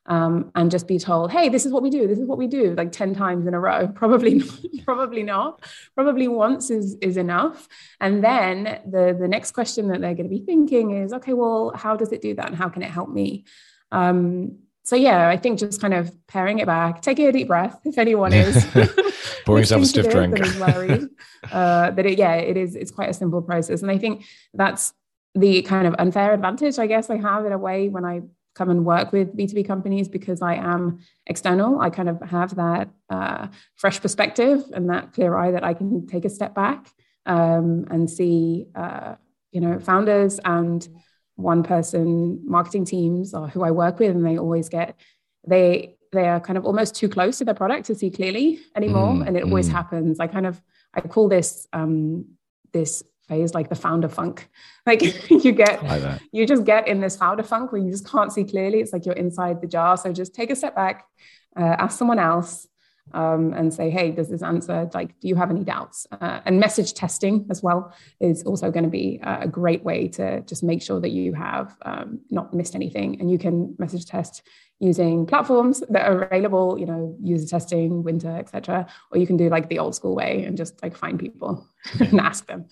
[0.09, 2.47] um, and just be told, hey, this is what we do, this is what we
[2.47, 3.87] do, like 10 times in a row.
[3.95, 4.41] Probably,
[4.85, 5.63] probably not.
[5.93, 7.67] Probably once is, is enough.
[8.01, 11.71] And then the, the next question that they're going to be thinking is, okay, well,
[11.75, 12.47] how does it do that?
[12.47, 13.45] And how can it help me?
[13.91, 17.79] Um, so yeah, I think just kind of paring it back, taking a deep breath.
[17.85, 18.65] If anyone is
[19.45, 21.09] pouring yourself a stiff drink, that is worried,
[21.51, 22.75] uh, that it, yeah, it is.
[22.75, 24.93] It's quite a simple process, and I think that's
[25.35, 28.21] the kind of unfair advantage I guess I have in a way when I
[28.55, 31.79] come and work with B2B companies because I am external.
[31.79, 36.07] I kind of have that uh, fresh perspective and that clear eye that I can
[36.07, 36.89] take a step back
[37.25, 39.15] um, and see, uh,
[39.51, 40.85] you know, founders and
[41.39, 44.95] one person marketing teams or who I work with, and they always get
[45.47, 49.13] they they are kind of almost too close to their product to see clearly anymore,
[49.13, 49.73] mm, and it always mm.
[49.73, 50.19] happens.
[50.19, 50.61] I kind of
[50.93, 52.25] I call this um,
[52.73, 54.49] this phase like the founder funk
[54.87, 58.33] like you get like you just get in this founder funk where you just can't
[58.33, 61.05] see clearly it's like you're inside the jar so just take a step back
[61.55, 62.67] uh, ask someone else
[63.13, 66.59] um, and say hey does this answer like do you have any doubts uh, and
[66.59, 70.81] message testing as well is also going to be a great way to just make
[70.81, 74.43] sure that you have um, not missed anything and you can message test
[74.79, 78.87] using platforms that are available, you know, user testing, Wynter, etc.
[79.11, 81.67] Or you can do like the old school way and just like find people
[81.99, 82.67] and ask them.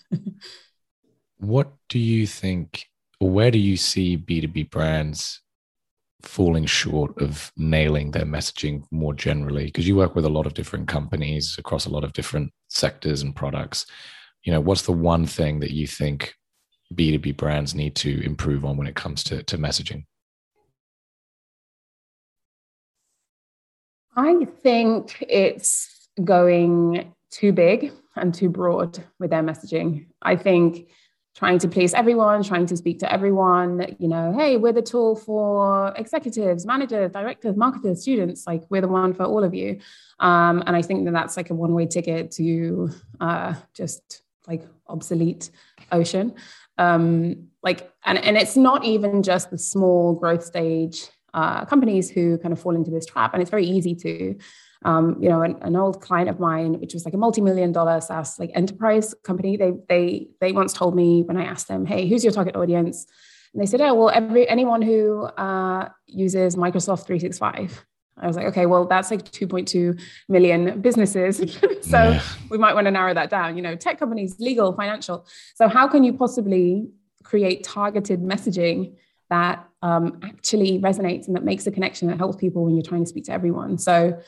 [1.38, 2.88] what do you think,
[3.20, 5.42] or where do you see B2B brands
[6.22, 9.66] falling short of nailing their messaging more generally?
[9.66, 13.22] Because you work with a lot of different companies across a lot of different sectors
[13.22, 13.86] and products.
[14.44, 16.34] You know, what's the one thing that you think
[16.94, 20.06] B2B brands need to improve on when it comes to, to messaging?
[24.16, 30.08] I think it's going too big and too broad with their messaging.
[30.22, 30.90] I think
[31.38, 35.16] trying to please everyone, trying to speak to everyone, you know, hey, we're the tool
[35.16, 39.80] for executives, managers, directors, marketers, students, like we're the one for all of you.
[40.20, 44.64] Um, and I think that that's like a one way ticket to uh, just like
[44.88, 45.52] obsolete
[45.92, 46.34] ocean.
[46.80, 52.40] Um, like, and, and it's not even just the small growth stage uh, companies who
[52.40, 53.34] kind of fall into this trap.
[53.34, 54.36] And it's very easy to,
[54.88, 58.00] um, you know, an, an, old client of mine, which was like a multi-million dollar
[58.00, 62.08] SaaS like enterprise company, they they they once told me when I asked them, "Hey,
[62.08, 63.06] who's your target audience?"
[63.54, 67.86] And they said, "Oh, well, every anyone who uh, uses Microsoft 365."
[68.20, 71.38] I was like, okay, well, that's like 2.2 million businesses.
[71.82, 72.22] so yeah.
[72.50, 73.56] we might want to narrow that down.
[73.56, 75.28] You know, tech companies, legal, financial.
[75.54, 76.90] So how can you possibly
[77.24, 78.96] create targeted messaging
[79.30, 83.04] that um, actually resonates and that makes a connection that helps people when you're trying
[83.04, 83.78] to speak to everyone.
[83.78, 84.20] So,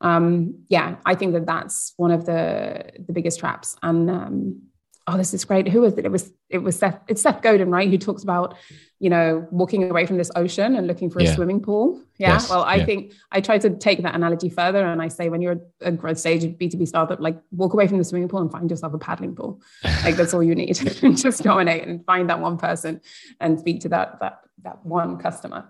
[0.00, 3.76] um, yeah, I think that that's one of the the biggest traps.
[3.82, 4.62] And um,
[5.08, 5.68] oh, this is great.
[5.68, 6.04] Who was it?
[6.04, 7.00] It was it was Seth.
[7.08, 7.90] It's Seth Godin, right?
[7.90, 8.54] Who talks about
[9.00, 11.30] you know walking away from this ocean and looking for yeah.
[11.30, 12.00] a swimming pool.
[12.18, 12.34] Yeah.
[12.34, 12.48] Yes.
[12.48, 12.84] Well, I yeah.
[12.84, 16.18] think I try to take that analogy further, and I say when you're a growth
[16.18, 18.70] stage of B two B startup, like walk away from the swimming pool and find
[18.70, 19.60] yourself a paddling pool.
[20.04, 20.74] like that's all you need.
[21.16, 23.00] Just dominate and find that one person
[23.40, 25.68] and speak to that that that one customer.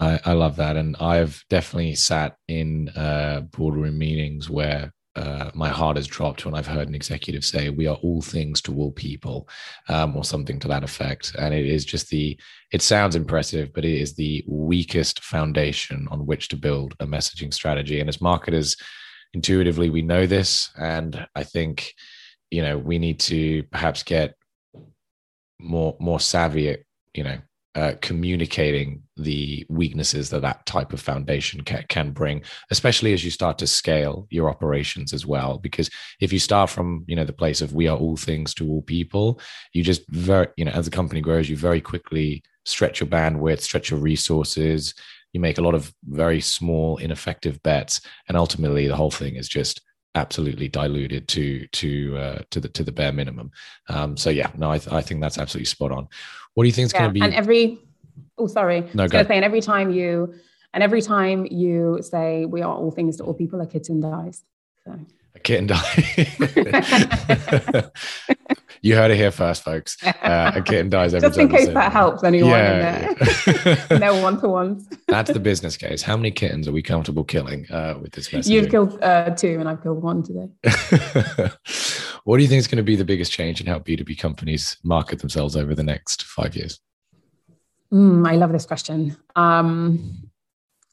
[0.00, 5.68] I, I love that, and I've definitely sat in uh, boardroom meetings where uh, my
[5.68, 8.92] heart has dropped when I've heard an executive say, "We are all things to all
[8.92, 9.48] people,"
[9.88, 11.34] um, or something to that effect.
[11.38, 12.38] And it is just the.
[12.72, 17.52] It sounds impressive, but it is the weakest foundation on which to build a messaging
[17.52, 18.00] strategy.
[18.00, 18.76] And as marketers,
[19.34, 21.92] intuitively, we know this, and I think,
[22.50, 24.34] you know, we need to perhaps get
[25.58, 26.80] more more savvy at,
[27.12, 27.38] you know,
[27.76, 33.30] uh, communicating the weaknesses that that type of foundation can, can bring especially as you
[33.30, 35.88] start to scale your operations as well because
[36.20, 38.82] if you start from you know the place of we are all things to all
[38.82, 39.40] people
[39.72, 43.60] you just very you know as the company grows you very quickly stretch your bandwidth
[43.60, 44.92] stretch your resources
[45.32, 49.48] you make a lot of very small ineffective bets and ultimately the whole thing is
[49.48, 49.80] just
[50.14, 53.50] absolutely diluted to to uh, to the to the bare minimum.
[53.88, 56.08] Um, so yeah, no, I, th- I think that's absolutely spot on.
[56.54, 57.20] What do you think is yeah, going to be?
[57.22, 57.78] And every
[58.38, 59.22] oh sorry, no, go.
[59.22, 60.34] Say, and every time you
[60.72, 64.42] and every time you say we are all things to all people, a kitten dies.
[64.84, 64.98] So.
[65.34, 66.16] A kitten dies.
[68.82, 69.96] you heard it here first, folks.
[70.04, 71.30] Uh, a kitten dies every time.
[71.30, 73.14] Just in case that helps anyone yeah,
[73.54, 73.98] yeah.
[73.98, 74.88] no one to ones.
[75.06, 76.02] That's the business case.
[76.02, 78.50] How many kittens are we comfortable killing uh, with this message?
[78.50, 80.48] You've killed uh, two, and I've killed one today.
[82.24, 84.76] what do you think is going to be the biggest change in how B2B companies
[84.82, 86.80] market themselves over the next five years?
[87.92, 89.16] Mm, I love this question.
[89.36, 90.28] Um,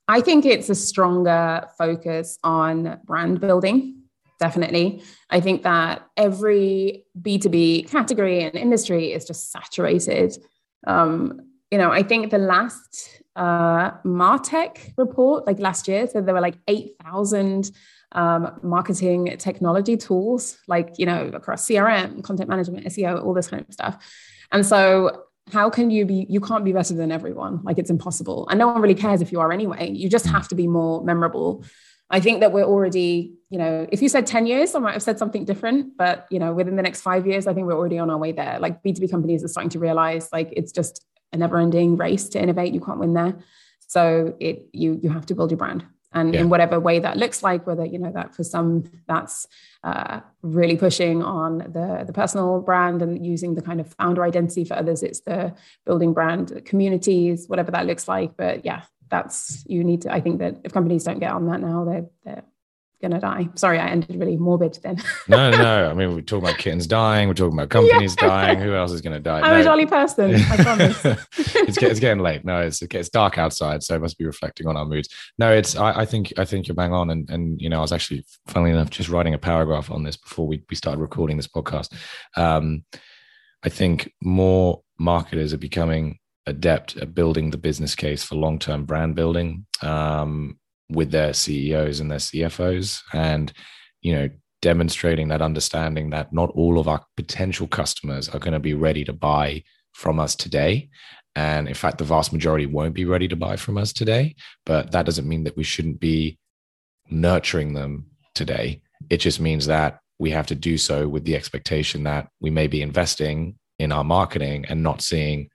[0.07, 3.97] I think it's a stronger focus on brand building
[4.39, 5.01] definitely.
[5.29, 10.37] I think that every B2B category and industry is just saturated.
[10.85, 16.33] Um, you know, I think the last uh, Martech report, like last year, said there
[16.33, 17.71] were like 8,000
[18.13, 23.65] um, marketing technology tools, like, you know, across CRM, content management, SEO, all this kind
[23.67, 23.97] of stuff.
[24.51, 28.45] And so how can you be you can't be better than everyone like it's impossible
[28.49, 31.01] and no one really cares if you are anyway you just have to be more
[31.05, 31.63] memorable
[32.09, 35.03] I think that we're already, you know, if you said 10 years, I might have
[35.03, 37.99] said something different, but you know, within the next five years, I think we're already
[37.99, 38.59] on our way there.
[38.59, 42.73] Like B2B companies are starting to realize like it's just a never-ending race to innovate.
[42.73, 43.35] You can't win there.
[43.87, 45.85] So it you you have to build your brand.
[46.17, 46.41] And yeah.
[46.41, 48.69] in whatever way that looks like, whether you know that for some
[49.07, 49.47] that's
[49.83, 54.63] uh, really pushing on the the personal brand and using the kind of founder identity.
[54.63, 55.53] For others, it's the
[55.85, 58.37] building brand communities, whatever that looks like.
[58.37, 61.61] But yeah, that's you need to i think that if companies don't get on that
[61.61, 62.43] now they're they're
[63.01, 63.49] gonna die.
[63.55, 65.01] Sorry i ended really morbid then.
[65.27, 67.27] No no i mean we're talking about kittens dying.
[67.27, 68.27] We're talking about companies yeah.
[68.27, 68.59] dying.
[68.59, 69.41] Who else is gonna die?
[69.41, 69.59] I'm no.
[69.59, 71.05] a jolly person i promise.
[71.05, 72.45] It's, it's getting late.
[72.45, 75.09] No it's it's dark outside so it must be reflecting on our moods.
[75.37, 77.09] No it's i, I think i think you're bang on.
[77.09, 80.17] And and you know i was actually funnily enough just writing a paragraph on this
[80.17, 81.93] before we, we started recording this podcast.
[82.35, 82.83] Um
[83.63, 88.85] i think more marketers are becoming adept at building the business case for long term
[88.85, 89.65] brand building.
[89.81, 90.57] Um,
[90.89, 93.51] with their CEOs and their CFOs, and
[94.01, 94.29] you know
[94.61, 99.03] demonstrating that understanding that not all of our potential customers are going to be ready
[99.05, 100.89] to buy from us today.
[101.35, 104.35] And in fact, the vast majority won't be ready to buy from us today.
[104.65, 106.39] But that doesn't mean that we shouldn't be
[107.09, 108.81] nurturing them today.
[109.09, 112.67] It just means that we have to do so with the expectation that we may
[112.67, 115.49] be investing in our marketing and not seeing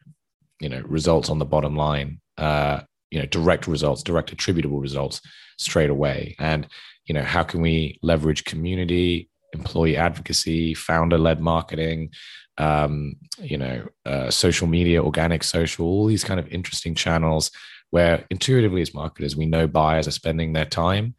[0.61, 2.81] you know results on the bottom line uh
[3.13, 5.21] you know direct results direct attributable results
[5.59, 6.35] straight away.
[6.39, 6.67] And
[7.07, 12.11] you know how can we leverage community employee advocacy founder led marketing
[12.57, 17.51] um you know uh, social media organic social all these kind of interesting channels
[17.91, 21.15] where intuitively as marketers we know buyers are spending their time.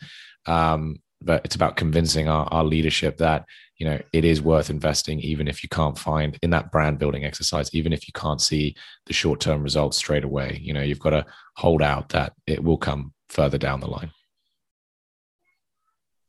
[0.47, 3.45] Um but it's about convincing our, our leadership that
[3.83, 7.25] you know it is worth investing even if you can't find in that brand building
[7.25, 8.73] exercise even if you can't see
[9.07, 11.25] the short term results straight away you know you've got to
[11.57, 14.11] hold out that it will come further down the line.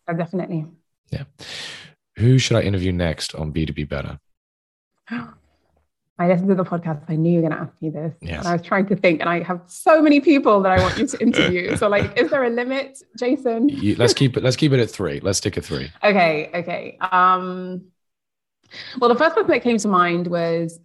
[0.09, 0.67] Oh, definitely.
[1.11, 1.25] Yeah.
[2.17, 4.19] Who should i interview next on b2b better
[6.19, 7.03] I listened to the podcast.
[7.09, 8.15] I knew you were going to ask me this.
[8.21, 8.39] Yes.
[8.39, 10.97] And I was trying to think, and I have so many people that I want
[10.97, 11.77] you to interview.
[11.79, 13.69] so, like, is there a limit, Jason?
[13.69, 14.45] You, let's keep it.
[14.45, 15.19] Let's keep it at three.
[15.21, 15.91] Let's stick at three.
[16.05, 16.51] Okay.
[16.55, 16.99] Okay.
[17.01, 17.87] Um,
[19.01, 20.79] well, the first person that came to mind was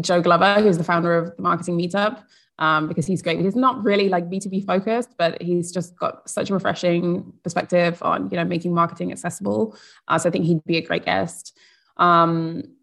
[0.00, 2.22] Joe Glover, who's the founder of the Marketing Meetup,
[2.60, 3.40] um, because he's great.
[3.40, 8.30] He's not really like B2B focused, but he's just got such a refreshing perspective on,
[8.30, 9.76] you know, making marketing accessible.
[10.06, 11.58] Uh, so I think he'd be a great guest.
[11.96, 12.73] Um,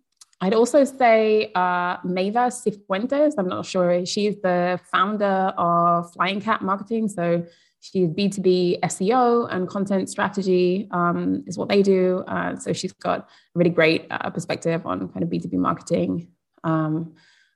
[0.43, 3.35] I'd also say uh, Maeva Cifuentes.
[3.37, 4.03] I'm not sure.
[4.07, 7.07] She's the founder of Flying Cat Marketing.
[7.07, 7.45] So
[7.79, 12.23] she's B2B SEO and content strategy um, is what they do.
[12.27, 16.29] Uh, so she's got a really great uh, perspective on kind of B2B marketing.
[16.63, 17.13] Um,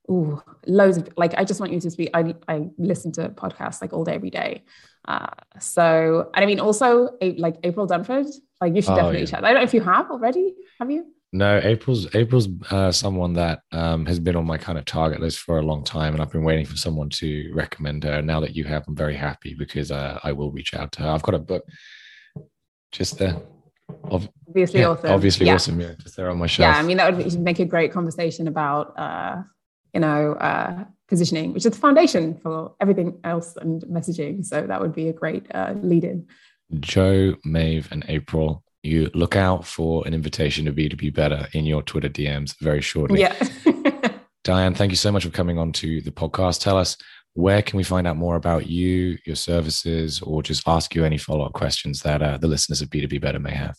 [0.08, 2.12] ooh, loads of like, I just want you to speak.
[2.14, 4.64] I, I listen to podcasts like all day, every day.
[5.08, 5.28] Uh,
[5.60, 8.28] so, and I mean, also like April Dunford,
[8.62, 9.26] like you should oh, definitely yeah.
[9.26, 9.44] chat.
[9.44, 10.54] I don't know if you have already.
[10.80, 11.15] Have you?
[11.36, 15.40] No, April's April's uh, someone that um, has been on my kind of target list
[15.40, 18.22] for a long time, and I've been waiting for someone to recommend her.
[18.22, 21.10] Now that you have, I'm very happy because uh, I will reach out to her.
[21.10, 21.66] I've got a book
[22.94, 23.36] just there.
[24.10, 25.12] obviously yeah, awesome.
[25.12, 25.56] Obviously yeah.
[25.56, 25.82] awesome.
[25.82, 26.74] Yeah, just there on my shelf.
[26.74, 29.44] Yeah, I mean that would make a great conversation about uh,
[29.94, 34.46] you know uh, positioning, which is the foundation for everything else and messaging.
[34.46, 36.28] So that would be a great uh, lead in.
[36.80, 41.82] Joe, Maeve, and April you look out for an invitation to B2B Better in your
[41.82, 43.22] Twitter DMs very shortly.
[43.22, 43.36] Yeah.
[44.44, 46.62] Diane, thank you so much for coming on to the podcast.
[46.62, 46.98] Tell us
[47.34, 51.18] where can we find out more about you, your services, or just ask you any
[51.18, 53.76] follow up questions that uh, the listeners of B2B Better may have?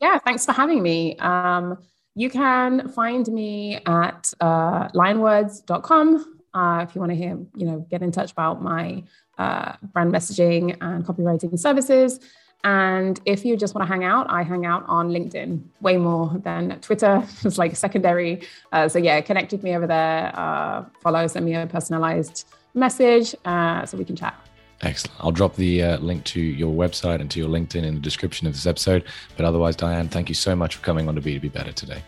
[0.00, 1.16] Yeah, thanks for having me.
[1.18, 1.78] Um,
[2.14, 7.86] you can find me at uh, lionwords.com uh, if you want to hear, you know,
[7.90, 9.04] get in touch about my
[9.38, 12.18] uh, brand messaging and copywriting services.
[12.64, 16.30] And if you just want to hang out, I hang out on LinkedIn way more
[16.42, 17.22] than Twitter.
[17.44, 18.42] It's like secondary.
[18.72, 20.32] Uh, so yeah, connect with me over there.
[20.34, 22.44] Uh, follow, send me a personalized
[22.74, 24.34] message uh, so we can chat.
[24.82, 25.16] Excellent.
[25.20, 28.46] I'll drop the uh, link to your website and to your LinkedIn in the description
[28.46, 29.04] of this episode.
[29.36, 32.02] But otherwise, Diane, thank you so much for coming on to B2B Better today.